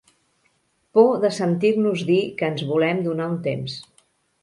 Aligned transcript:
Por 0.97 1.11
de 1.27 1.31
sentir-nos 1.37 2.07
dir 2.09 2.19
que 2.43 2.51
ens 2.53 2.67
volem 2.73 3.07
donar 3.11 3.33
un 3.37 3.41
temps. 3.53 3.81